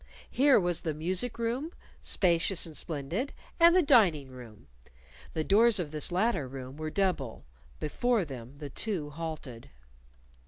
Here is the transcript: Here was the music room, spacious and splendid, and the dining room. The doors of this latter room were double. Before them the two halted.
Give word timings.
Here 0.31 0.59
was 0.59 0.81
the 0.81 0.95
music 0.95 1.37
room, 1.37 1.73
spacious 2.01 2.65
and 2.65 2.75
splendid, 2.75 3.33
and 3.59 3.75
the 3.75 3.83
dining 3.83 4.29
room. 4.31 4.65
The 5.33 5.43
doors 5.43 5.77
of 5.77 5.91
this 5.91 6.11
latter 6.11 6.47
room 6.47 6.75
were 6.75 6.89
double. 6.89 7.45
Before 7.79 8.25
them 8.25 8.55
the 8.57 8.71
two 8.71 9.11
halted. 9.11 9.69